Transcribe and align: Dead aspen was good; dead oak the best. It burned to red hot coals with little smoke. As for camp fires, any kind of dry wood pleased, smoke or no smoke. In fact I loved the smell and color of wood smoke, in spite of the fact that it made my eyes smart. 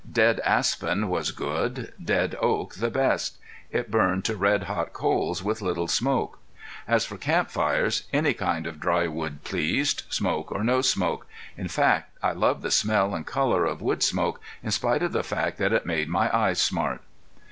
Dead 0.11 0.39
aspen 0.39 1.09
was 1.09 1.29
good; 1.29 1.93
dead 2.03 2.35
oak 2.41 2.73
the 2.73 2.89
best. 2.89 3.37
It 3.69 3.91
burned 3.91 4.25
to 4.25 4.35
red 4.35 4.63
hot 4.63 4.93
coals 4.93 5.43
with 5.43 5.61
little 5.61 5.87
smoke. 5.87 6.39
As 6.87 7.05
for 7.05 7.17
camp 7.17 7.51
fires, 7.51 8.05
any 8.11 8.33
kind 8.33 8.65
of 8.65 8.79
dry 8.79 9.05
wood 9.05 9.43
pleased, 9.43 10.01
smoke 10.09 10.51
or 10.51 10.63
no 10.63 10.81
smoke. 10.81 11.27
In 11.55 11.67
fact 11.67 12.17
I 12.23 12.31
loved 12.31 12.63
the 12.63 12.71
smell 12.71 13.13
and 13.13 13.27
color 13.27 13.63
of 13.65 13.79
wood 13.79 14.01
smoke, 14.01 14.41
in 14.63 14.71
spite 14.71 15.03
of 15.03 15.11
the 15.11 15.21
fact 15.21 15.59
that 15.59 15.71
it 15.71 15.85
made 15.85 16.09
my 16.09 16.35
eyes 16.35 16.59
smart. 16.59 17.03